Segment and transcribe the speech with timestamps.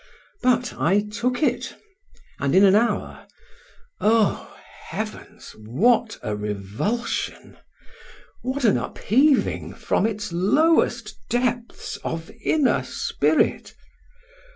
[0.41, 4.57] But I took it—and in an hour—oh,
[4.89, 5.51] heavens!
[5.59, 7.59] what a revulsion!
[8.41, 13.75] what an upheaving, from its lowest depths, of inner spirit!